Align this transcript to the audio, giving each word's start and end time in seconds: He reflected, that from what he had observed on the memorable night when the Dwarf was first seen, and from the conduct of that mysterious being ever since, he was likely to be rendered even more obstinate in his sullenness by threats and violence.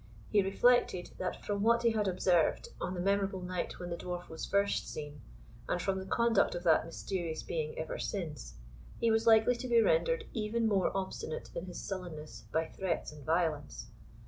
He 0.31 0.41
reflected, 0.41 1.11
that 1.19 1.45
from 1.45 1.61
what 1.61 1.83
he 1.83 1.91
had 1.91 2.07
observed 2.07 2.69
on 2.81 2.95
the 2.95 2.99
memorable 2.99 3.43
night 3.43 3.77
when 3.77 3.91
the 3.91 3.95
Dwarf 3.95 4.29
was 4.29 4.47
first 4.47 4.91
seen, 4.91 5.21
and 5.69 5.79
from 5.79 5.99
the 5.99 6.07
conduct 6.07 6.55
of 6.55 6.63
that 6.63 6.87
mysterious 6.87 7.43
being 7.43 7.77
ever 7.77 7.99
since, 7.99 8.55
he 8.99 9.11
was 9.11 9.27
likely 9.27 9.55
to 9.55 9.67
be 9.67 9.79
rendered 9.79 10.23
even 10.33 10.67
more 10.67 10.89
obstinate 10.97 11.51
in 11.53 11.67
his 11.67 11.79
sullenness 11.87 12.45
by 12.51 12.65
threats 12.65 13.11
and 13.11 13.23
violence. 13.23 13.91